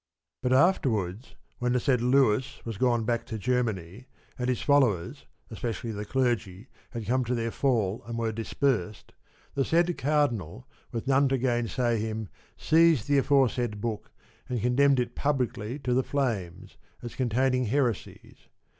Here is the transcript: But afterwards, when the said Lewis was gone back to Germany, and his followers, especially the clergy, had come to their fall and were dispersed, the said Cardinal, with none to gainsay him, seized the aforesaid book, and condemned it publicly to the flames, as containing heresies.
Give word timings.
But 0.41 0.51
afterwards, 0.51 1.35
when 1.59 1.73
the 1.73 1.79
said 1.79 2.01
Lewis 2.01 2.59
was 2.65 2.79
gone 2.79 3.05
back 3.05 3.23
to 3.27 3.37
Germany, 3.37 4.07
and 4.39 4.49
his 4.49 4.63
followers, 4.63 5.27
especially 5.51 5.91
the 5.91 6.05
clergy, 6.05 6.69
had 6.89 7.05
come 7.05 7.23
to 7.25 7.35
their 7.35 7.51
fall 7.51 8.01
and 8.07 8.17
were 8.17 8.31
dispersed, 8.31 9.13
the 9.53 9.63
said 9.63 9.95
Cardinal, 9.99 10.67
with 10.91 11.05
none 11.05 11.29
to 11.29 11.37
gainsay 11.37 11.99
him, 11.99 12.29
seized 12.57 13.07
the 13.07 13.19
aforesaid 13.19 13.79
book, 13.79 14.11
and 14.49 14.59
condemned 14.59 14.99
it 14.99 15.13
publicly 15.13 15.77
to 15.77 15.93
the 15.93 16.01
flames, 16.01 16.77
as 17.03 17.13
containing 17.13 17.65
heresies. 17.65 18.47